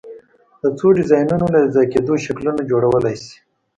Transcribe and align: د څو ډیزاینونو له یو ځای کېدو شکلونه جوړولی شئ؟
د 0.61 0.63
څو 0.77 0.87
ډیزاینونو 0.97 1.45
له 1.53 1.57
یو 1.63 1.73
ځای 1.75 1.85
کېدو 1.93 2.13
شکلونه 2.25 2.61
جوړولی 2.69 3.15
شئ؟ 3.23 3.33